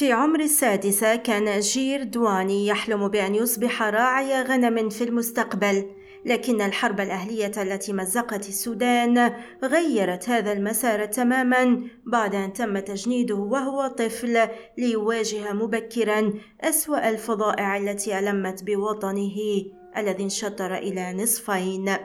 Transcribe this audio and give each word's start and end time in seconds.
في 0.00 0.12
عمر 0.12 0.40
السادسة 0.40 1.16
كان 1.16 1.60
جير 1.60 2.02
دواني 2.02 2.66
يحلم 2.66 3.08
بأن 3.08 3.34
يصبح 3.34 3.82
راعي 3.82 4.42
غنم 4.42 4.88
في 4.88 5.04
المستقبل 5.04 5.86
لكن 6.26 6.60
الحرب 6.60 7.00
الأهلية 7.00 7.52
التي 7.56 7.92
مزقت 7.92 8.48
السودان 8.48 9.32
غيرت 9.64 10.28
هذا 10.28 10.52
المسار 10.52 11.06
تماما 11.06 11.82
بعد 12.06 12.34
أن 12.34 12.52
تم 12.52 12.78
تجنيده 12.78 13.34
وهو 13.34 13.86
طفل 13.86 14.48
ليواجه 14.78 15.52
مبكرا 15.52 16.32
أسوأ 16.60 17.08
الفظائع 17.08 17.76
التي 17.76 18.18
ألمت 18.18 18.64
بوطنه 18.64 19.36
الذي 19.96 20.22
انشطر 20.22 20.74
إلى 20.74 21.12
نصفين. 21.12 21.96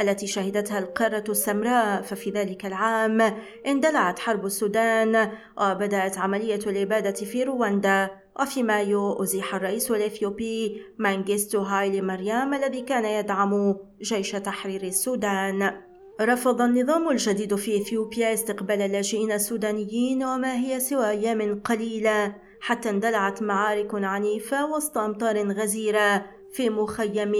التي 0.00 0.26
شهدتها 0.26 0.78
القارة 0.78 1.24
السمراء. 1.28 2.02
ففي 2.02 2.30
ذلك 2.30 2.66
العام 2.66 3.34
اندلعت 3.66 4.18
حرب 4.18 4.46
السودان 4.46 5.30
وبدأت 5.60 6.18
عملية 6.18 6.60
الإبادة 6.66 7.12
في 7.12 7.44
رواندا. 7.44 8.10
وفي 8.40 8.62
مايو 8.62 9.22
أزيح 9.22 9.54
الرئيس 9.54 9.90
الإثيوبي 9.90 10.82
مانجستو 10.98 11.62
هايلي 11.62 12.00
مريم 12.00 12.54
الذي 12.54 12.80
كان 12.80 13.04
يدعم 13.04 13.76
جيش 14.02 14.30
تحرير 14.30 14.82
السودان. 14.82 15.85
رفض 16.20 16.62
النظام 16.62 17.08
الجديد 17.08 17.54
في 17.54 17.76
إثيوبيا 17.76 18.34
استقبال 18.34 18.82
اللاجئين 18.82 19.32
السودانيين 19.32 20.24
وما 20.24 20.54
هي 20.54 20.80
سوى 20.80 21.10
أيام 21.10 21.60
قليلة 21.60 22.34
حتى 22.60 22.90
اندلعت 22.90 23.42
معارك 23.42 23.94
عنيفة 23.94 24.66
وسط 24.74 24.98
أمطار 24.98 25.52
غزيرة 25.52 26.26
في 26.52 26.70
مخيم 26.70 27.34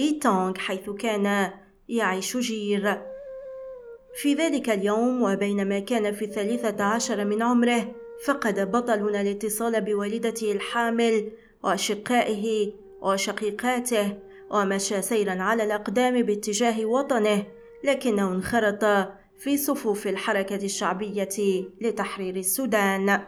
إيتونغ 0.00 0.58
حيث 0.58 0.90
كان 0.90 1.50
يعيش 1.88 2.36
جير. 2.36 3.02
في 4.14 4.34
ذلك 4.34 4.70
اليوم 4.70 5.22
وبينما 5.22 5.78
كان 5.78 6.12
في 6.12 6.24
الثالثة 6.24 6.84
عشر 6.84 7.24
من 7.24 7.42
عمره 7.42 7.94
فقد 8.24 8.70
بطلنا 8.70 9.20
الاتصال 9.20 9.80
بوالدته 9.80 10.52
الحامل 10.52 11.32
وأشقائه 11.62 12.72
وشقيقاته 13.00 14.18
ومشى 14.50 15.02
سيرا 15.02 15.42
على 15.42 15.62
الأقدام 15.62 16.22
باتجاه 16.22 16.84
وطنه. 16.84 17.44
لكنه 17.84 18.28
انخرط 18.28 18.84
في 19.38 19.56
صفوف 19.56 20.06
الحركة 20.06 20.64
الشعبية 20.64 21.28
لتحرير 21.80 22.36
السودان. 22.36 23.20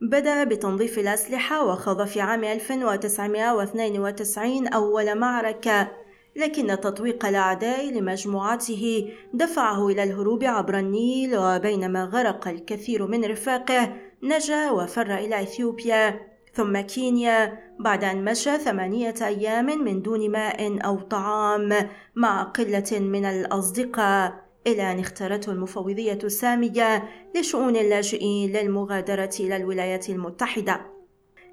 بدأ 0.00 0.44
بتنظيف 0.44 0.98
الأسلحة 0.98 1.66
وخاض 1.66 2.06
في 2.06 2.20
عام 2.20 2.44
1992 2.44 4.68
أول 4.68 5.18
معركة 5.18 5.90
لكن 6.36 6.66
تطويق 6.66 7.26
الأعداء 7.26 7.90
لمجموعته 7.90 9.12
دفعه 9.34 9.88
إلى 9.88 10.02
الهروب 10.02 10.44
عبر 10.44 10.78
النيل 10.78 11.38
وبينما 11.38 12.04
غرق 12.04 12.48
الكثير 12.48 13.06
من 13.06 13.24
رفاقه 13.24 13.96
نجا 14.22 14.70
وفر 14.70 15.14
إلى 15.14 15.42
إثيوبيا. 15.42 16.31
ثم 16.54 16.80
كينيا 16.80 17.58
بعد 17.78 18.04
أن 18.04 18.24
مشى 18.24 18.58
ثمانية 18.58 19.14
أيام 19.22 19.84
من 19.84 20.02
دون 20.02 20.30
ماء 20.30 20.86
أو 20.86 21.00
طعام 21.00 21.88
مع 22.14 22.42
قلة 22.42 22.98
من 23.00 23.24
الأصدقاء 23.24 24.42
إلى 24.66 24.92
أن 24.92 24.98
اختارته 24.98 25.52
المفوضية 25.52 26.18
السامية 26.24 27.08
لشؤون 27.36 27.76
اللاجئين 27.76 28.52
للمغادرة 28.52 29.30
إلى 29.40 29.56
الولايات 29.56 30.10
المتحدة. 30.10 30.80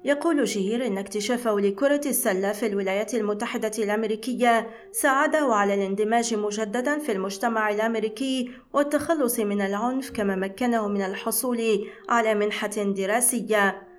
يقول 0.04 0.44
جهير 0.44 0.86
إن 0.86 0.98
اكتشافه 0.98 1.60
لكرة 1.60 2.00
السلة 2.06 2.52
في 2.52 2.66
الولايات 2.66 3.14
المتحدة 3.14 3.72
الأمريكية 3.78 4.70
ساعده 4.92 5.54
على 5.54 5.74
الاندماج 5.74 6.34
مجددا 6.34 6.98
في 6.98 7.12
المجتمع 7.12 7.70
الأمريكي 7.70 8.50
والتخلص 8.72 9.40
من 9.40 9.60
العنف 9.60 10.10
كما 10.10 10.36
مكنه 10.36 10.88
من 10.88 11.02
الحصول 11.02 11.86
على 12.08 12.34
منحة 12.34 12.76
دراسية 12.76 13.89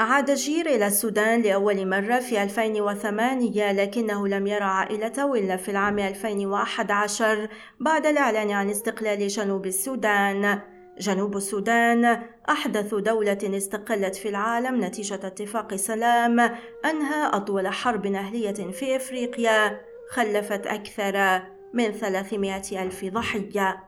عاد 0.00 0.30
جير 0.30 0.66
إلى 0.66 0.86
السودان 0.86 1.42
لأول 1.42 1.88
مرة 1.88 2.18
في 2.18 2.42
2008 2.42 3.72
لكنه 3.72 4.28
لم 4.28 4.46
يرى 4.46 4.64
عائلته 4.64 5.34
إلا 5.34 5.56
في 5.56 5.70
العام 5.70 5.98
2011 5.98 7.48
بعد 7.80 8.06
الإعلان 8.06 8.50
عن 8.50 8.70
استقلال 8.70 9.28
جنوب 9.28 9.66
السودان. 9.66 10.60
جنوب 10.98 11.36
السودان 11.36 12.22
أحدث 12.48 12.94
دولة 12.94 13.38
استقلت 13.56 14.16
في 14.16 14.28
العالم 14.28 14.84
نتيجة 14.84 15.26
اتفاق 15.26 15.74
سلام 15.74 16.40
أنهى 16.84 17.26
أطول 17.32 17.68
حرب 17.68 18.06
أهلية 18.06 18.70
في 18.70 18.96
إفريقيا 18.96 19.80
خلفت 20.10 20.66
أكثر 20.66 21.42
من 21.74 21.92
300 21.92 22.82
ألف 22.82 23.04
ضحية. 23.04 23.87